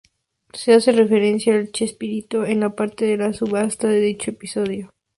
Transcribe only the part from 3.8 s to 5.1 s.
de dicho episodio.